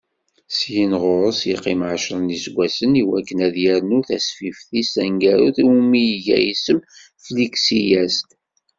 Syin 0.57 0.91
ɣur-s, 1.01 1.39
yeqqim 1.49 1.81
ɛecra 1.91 2.17
n 2.19 2.33
yiseggasen, 2.33 2.91
i 3.01 3.03
wakken 3.09 3.39
ad 3.47 3.55
yernu 3.63 3.99
tasfift-is 4.07 4.89
taneggarut, 4.93 5.57
iwumi 5.63 6.03
iga 6.15 6.37
isem 6.51 6.79
Fliksi-as-d. 7.25 8.29